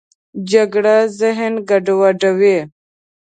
[0.51, 2.57] جګړه ذهن ګډوډوي